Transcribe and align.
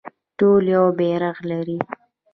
ټول 0.37 0.63
یو 0.75 0.85
بیرغ 0.97 1.37
لري 1.49 1.77